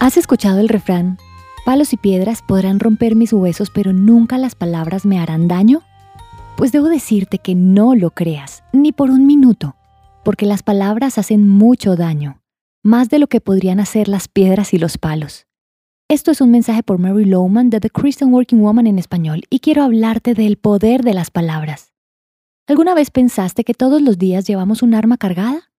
¿Has 0.00 0.16
escuchado 0.16 0.60
el 0.60 0.68
refrán? 0.68 1.18
Palos 1.64 1.92
y 1.92 1.96
piedras 1.96 2.42
podrán 2.42 2.78
romper 2.78 3.14
mis 3.14 3.32
huesos, 3.32 3.70
pero 3.70 3.92
nunca 3.92 4.36
las 4.36 4.54
palabras 4.54 5.06
me 5.06 5.18
harán 5.18 5.48
daño. 5.48 5.82
Pues 6.56 6.72
debo 6.72 6.88
decirte 6.88 7.38
que 7.38 7.54
no 7.54 7.94
lo 7.94 8.10
creas, 8.10 8.64
ni 8.72 8.92
por 8.92 9.10
un 9.10 9.26
minuto, 9.26 9.76
porque 10.24 10.46
las 10.46 10.62
palabras 10.62 11.16
hacen 11.16 11.48
mucho 11.48 11.96
daño, 11.96 12.42
más 12.82 13.08
de 13.08 13.18
lo 13.18 13.28
que 13.28 13.40
podrían 13.40 13.80
hacer 13.80 14.08
las 14.08 14.28
piedras 14.28 14.74
y 14.74 14.78
los 14.78 14.98
palos. 14.98 15.46
Esto 16.08 16.32
es 16.32 16.42
un 16.42 16.50
mensaje 16.50 16.82
por 16.82 16.98
Mary 16.98 17.24
Lowman 17.24 17.70
de 17.70 17.80
The 17.80 17.88
Christian 17.88 18.32
Working 18.34 18.60
Woman 18.60 18.86
en 18.86 18.98
español 18.98 19.42
y 19.48 19.60
quiero 19.60 19.84
hablarte 19.84 20.34
del 20.34 20.58
poder 20.58 21.02
de 21.02 21.14
las 21.14 21.30
palabras. 21.30 21.94
¿Alguna 22.66 22.94
vez 22.94 23.10
pensaste 23.10 23.64
que 23.64 23.74
todos 23.74 24.02
los 24.02 24.18
días 24.18 24.46
llevamos 24.46 24.82
un 24.82 24.94
arma 24.94 25.16
cargada? 25.16 25.70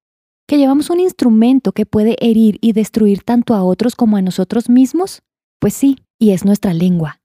¿Que 0.48 0.60
llevamos 0.60 0.92
un 0.92 1.00
instrumento 1.00 1.72
que 1.72 1.88
puede 1.88 2.18
herir 2.20 2.60
y 2.62 2.74
destruir 2.74 3.24
tanto 3.24 3.56
a 3.56 3.64
otros 3.64 3.96
como 3.96 4.18
a 4.18 4.22
nosotros 4.22 4.70
mismos? 4.70 5.24
Pues 5.60 5.74
sí, 5.74 5.98
y 6.20 6.32
es 6.32 6.46
nuestra 6.46 6.72
lengua. 6.72 7.20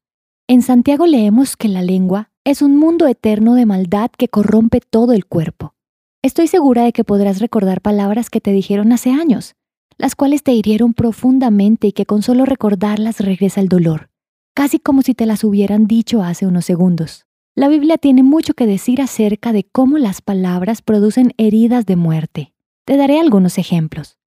En 0.48 0.62
Santiago 0.62 1.06
leemos 1.06 1.58
que 1.58 1.68
la 1.68 1.82
lengua 1.82 2.30
es 2.44 2.62
un 2.62 2.78
mundo 2.78 3.06
eterno 3.06 3.56
de 3.56 3.66
maldad 3.66 4.10
que 4.16 4.28
corrompe 4.28 4.80
todo 4.80 5.12
el 5.12 5.26
cuerpo. 5.26 5.74
Estoy 6.22 6.46
segura 6.46 6.84
de 6.84 6.94
que 6.94 7.04
podrás 7.04 7.40
recordar 7.40 7.82
palabras 7.82 8.30
que 8.30 8.40
te 8.40 8.52
dijeron 8.52 8.90
hace 8.90 9.10
años, 9.10 9.54
las 9.98 10.14
cuales 10.14 10.42
te 10.42 10.54
hirieron 10.54 10.94
profundamente 10.94 11.88
y 11.88 11.92
que 11.92 12.06
con 12.06 12.22
solo 12.22 12.46
recordarlas 12.46 13.20
regresa 13.20 13.60
el 13.60 13.68
dolor, 13.68 14.08
casi 14.54 14.78
como 14.78 15.02
si 15.02 15.12
te 15.12 15.26
las 15.26 15.44
hubieran 15.44 15.86
dicho 15.86 16.22
hace 16.22 16.46
unos 16.46 16.64
segundos. 16.64 17.26
La 17.54 17.68
Biblia 17.68 17.98
tiene 17.98 18.22
mucho 18.22 18.54
que 18.54 18.66
decir 18.66 19.02
acerca 19.02 19.52
de 19.52 19.64
cómo 19.64 19.98
las 19.98 20.22
palabras 20.22 20.80
producen 20.80 21.34
heridas 21.36 21.84
de 21.84 21.96
muerte. 21.96 22.54
Te 22.84 22.96
daré 22.96 23.20
algunos 23.20 23.58
ejemplos. 23.58 24.18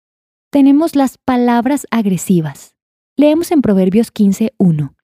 Tenemos 0.50 0.96
las 0.96 1.18
palabras 1.18 1.86
agresivas. 1.90 2.76
Leemos 3.16 3.50
en 3.52 3.62
Proverbios 3.62 4.12
15.1. 4.12 4.94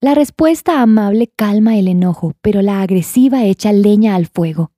La 0.00 0.14
respuesta 0.14 0.82
amable 0.82 1.28
calma 1.34 1.76
el 1.76 1.88
enojo, 1.88 2.34
pero 2.42 2.62
la 2.62 2.82
agresiva 2.82 3.44
echa 3.44 3.72
leña 3.72 4.14
al 4.14 4.26
fuego. 4.26 4.72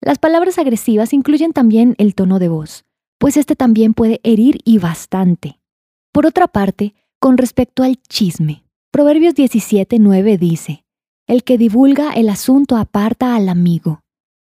Las 0.00 0.18
palabras 0.18 0.58
agresivas 0.58 1.12
incluyen 1.12 1.52
también 1.52 1.94
el 1.98 2.14
tono 2.14 2.38
de 2.38 2.48
voz, 2.48 2.84
pues 3.18 3.36
este 3.36 3.56
también 3.56 3.92
puede 3.92 4.20
herir 4.22 4.60
y 4.64 4.78
bastante. 4.78 5.60
Por 6.12 6.26
otra 6.26 6.48
parte, 6.48 6.94
con 7.18 7.36
respecto 7.36 7.82
al 7.82 8.00
chisme, 8.02 8.64
Proverbios 8.90 9.34
17.9 9.34 10.38
dice, 10.38 10.84
El 11.26 11.44
que 11.44 11.58
divulga 11.58 12.12
el 12.12 12.28
asunto 12.30 12.76
aparta 12.76 13.36
al 13.36 13.48
amigo. 13.48 14.00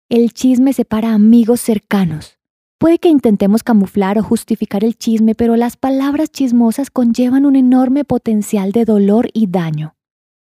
El 0.09 0.34
chisme 0.34 0.74
separa 0.74 1.14
amigos 1.14 1.59
cercanos. 1.59 2.40
Puede 2.82 2.98
que 2.98 3.10
intentemos 3.10 3.62
camuflar 3.62 4.18
o 4.18 4.24
justificar 4.24 4.84
el 4.84 4.98
chisme, 4.98 5.36
pero 5.36 5.56
las 5.56 5.78
palabras 5.78 6.32
chismosas 6.32 6.90
conllevan 6.90 7.46
un 7.46 7.56
enorme 7.56 8.06
potencial 8.06 8.72
de 8.72 8.86
dolor 8.86 9.30
y 9.34 9.46
daño. 9.46 9.94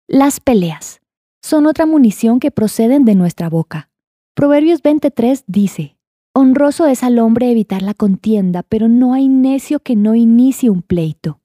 Las 0.06 0.38
peleas 0.38 1.00
son 1.42 1.66
otra 1.66 1.84
munición 1.84 2.38
que 2.38 2.52
proceden 2.52 3.04
de 3.04 3.16
nuestra 3.16 3.48
boca. 3.48 3.90
Proverbios 4.34 4.82
23 4.82 5.46
dice, 5.48 5.96
Honroso 6.32 6.86
es 6.86 7.02
al 7.02 7.18
hombre 7.18 7.50
evitar 7.50 7.82
la 7.82 7.92
contienda, 7.92 8.62
pero 8.62 8.86
no 8.86 9.14
hay 9.14 9.26
necio 9.26 9.80
que 9.80 9.96
no 9.96 10.14
inicie 10.14 10.70
un 10.70 10.82
pleito. 10.82 11.40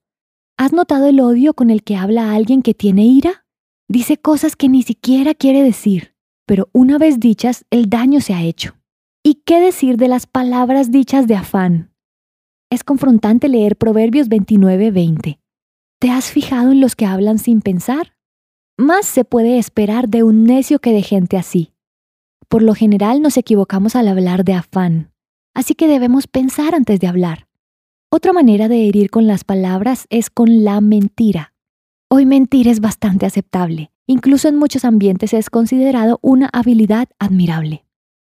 ¿Has 0.56 0.72
notado 0.72 1.06
el 1.06 1.18
odio 1.18 1.54
con 1.54 1.70
el 1.70 1.82
que 1.82 1.96
habla 1.96 2.32
alguien 2.34 2.62
que 2.62 2.72
tiene 2.72 3.04
ira? 3.04 3.44
Dice 3.88 4.16
cosas 4.16 4.54
que 4.54 4.68
ni 4.68 4.84
siquiera 4.84 5.34
quiere 5.34 5.64
decir, 5.64 6.14
pero 6.46 6.68
una 6.70 6.98
vez 6.98 7.18
dichas, 7.18 7.64
el 7.70 7.90
daño 7.90 8.20
se 8.20 8.32
ha 8.32 8.44
hecho. 8.44 8.76
¿Y 9.26 9.36
qué 9.46 9.58
decir 9.58 9.96
de 9.96 10.06
las 10.06 10.26
palabras 10.26 10.90
dichas 10.90 11.26
de 11.26 11.34
afán? 11.34 11.90
Es 12.70 12.84
confrontante 12.84 13.48
leer 13.48 13.76
Proverbios 13.76 14.28
29-20. 14.28 15.38
¿Te 15.98 16.10
has 16.10 16.30
fijado 16.30 16.72
en 16.72 16.82
los 16.82 16.94
que 16.94 17.06
hablan 17.06 17.38
sin 17.38 17.62
pensar? 17.62 18.18
Más 18.76 19.06
se 19.06 19.24
puede 19.24 19.56
esperar 19.56 20.10
de 20.10 20.24
un 20.24 20.44
necio 20.44 20.78
que 20.78 20.92
de 20.92 21.00
gente 21.00 21.38
así. 21.38 21.72
Por 22.50 22.60
lo 22.60 22.74
general 22.74 23.22
nos 23.22 23.38
equivocamos 23.38 23.96
al 23.96 24.08
hablar 24.08 24.44
de 24.44 24.52
afán, 24.52 25.10
así 25.54 25.74
que 25.74 25.88
debemos 25.88 26.26
pensar 26.26 26.74
antes 26.74 27.00
de 27.00 27.06
hablar. 27.06 27.48
Otra 28.10 28.34
manera 28.34 28.68
de 28.68 28.86
herir 28.86 29.08
con 29.08 29.26
las 29.26 29.42
palabras 29.42 30.04
es 30.10 30.28
con 30.28 30.64
la 30.64 30.82
mentira. 30.82 31.54
Hoy 32.10 32.26
mentir 32.26 32.68
es 32.68 32.80
bastante 32.80 33.24
aceptable, 33.24 33.90
incluso 34.06 34.48
en 34.48 34.56
muchos 34.56 34.84
ambientes 34.84 35.32
es 35.32 35.48
considerado 35.48 36.18
una 36.20 36.50
habilidad 36.52 37.08
admirable. 37.18 37.83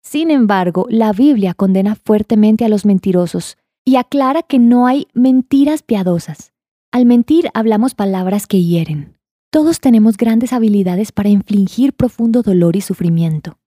Sin 0.01 0.31
embargo, 0.31 0.85
la 0.89 1.13
Biblia 1.13 1.53
condena 1.53 1.95
fuertemente 1.95 2.65
a 2.65 2.69
los 2.69 2.85
mentirosos 2.85 3.57
y 3.85 3.95
aclara 3.95 4.43
que 4.43 4.59
no 4.59 4.87
hay 4.87 5.07
mentiras 5.13 5.83
piadosas. 5.83 6.53
Al 6.91 7.05
mentir 7.05 7.49
hablamos 7.53 7.95
palabras 7.95 8.47
que 8.47 8.63
hieren. 8.63 9.17
Todos 9.51 9.79
tenemos 9.79 10.17
grandes 10.17 10.53
habilidades 10.53 11.11
para 11.11 11.29
infligir 11.29 11.93
profundo 11.93 12.41
dolor 12.43 12.75
y 12.75 12.81
sufrimiento. 12.81 13.57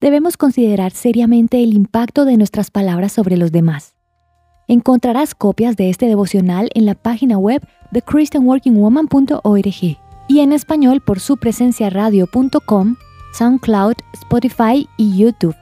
Debemos 0.00 0.36
considerar 0.36 0.92
seriamente 0.92 1.62
el 1.62 1.72
impacto 1.72 2.26
de 2.26 2.36
nuestras 2.36 2.70
palabras 2.70 3.12
sobre 3.12 3.38
los 3.38 3.52
demás. 3.52 3.94
Encontrarás 4.68 5.34
copias 5.34 5.76
de 5.76 5.90
este 5.90 6.06
devocional 6.06 6.70
en 6.74 6.86
la 6.86 6.94
página 6.94 7.38
web 7.38 7.66
de 7.90 8.02
christianworkingwoman.org 8.02 9.98
y 10.28 10.40
en 10.40 10.52
español 10.52 11.00
por 11.00 11.20
su 11.20 11.36
presencia 11.36 11.90
radio.com, 11.90 12.96
SoundCloud, 13.32 13.94
Spotify 14.14 14.88
y 14.96 15.16
YouTube. 15.16 15.54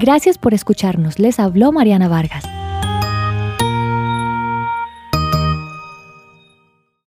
Gracias 0.00 0.38
por 0.38 0.54
escucharnos. 0.54 1.18
Les 1.18 1.38
habló 1.38 1.72
Mariana 1.72 2.08
Vargas. 2.08 2.59